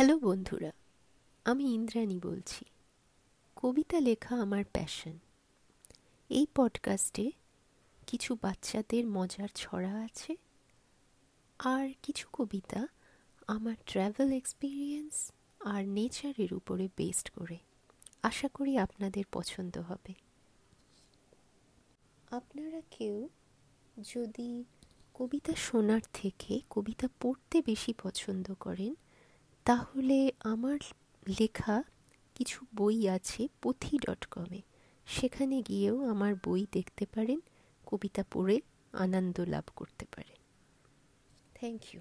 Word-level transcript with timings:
Hello 0.00 0.18
বন্ধুরা, 0.18 0.72
আমি 1.44 1.64
ইন্দ্রাণী 1.64 2.20
বলছি। 2.22 2.64
কবিতা 3.56 4.00
লেখা 4.00 4.36
আমার 4.36 4.64
প্যাশন 4.72 5.18
এই 6.28 6.46
পডকাস্টে 6.54 7.30
কিছু 8.06 8.36
বাচ্চাদের 8.42 9.06
মজার 9.06 9.48
ছড়া 9.54 9.94
আছে 9.94 10.36
আর 11.58 11.88
কিছু 12.02 12.28
কবিতা 12.32 12.86
আমার 13.46 13.74
ট্র্যাভেল 13.86 14.32
এক্সপিরিয়েন্স 14.32 15.32
আর 15.60 15.88
নেচারের 15.88 16.54
উপরে 16.54 16.88
বেসড 16.96 17.30
করে। 17.34 17.58
আশা 18.22 18.48
করি 18.48 18.78
আপনাদের 18.78 19.24
পছন্দ 19.32 19.78
হবে। 19.78 20.14
আপনারা 22.30 22.80
কেউ 22.90 23.28
যদি 24.14 24.64
কবিতা 25.14 25.52
শোনার 25.54 26.00
থেকে 26.12 26.60
কবিতা 26.70 27.08
পড়তে 27.20 27.62
বেশি 27.66 27.94
পছন্দ 28.02 28.54
করেন 28.60 28.94
তাহলে 29.66 30.32
আমার 30.42 30.78
লেখা 31.40 31.82
কিছু 32.34 32.66
বই 32.74 33.08
আছে 33.08 33.48
পুথি 33.62 33.98
ডট 33.98 34.26
কমে 34.26 34.60
সেখানে 35.06 35.62
গিয়েও 35.62 35.96
আমার 36.04 36.32
বই 36.44 36.66
দেখতে 36.72 37.06
পারেন, 37.06 37.40
কবিতা 37.86 38.24
পড়ে 38.30 38.60
আনন্দ 38.92 39.40
লাভ 39.40 39.64
করতে 39.76 40.04
পারে। 40.16 40.34
Thank 41.54 41.94
you 41.94 42.00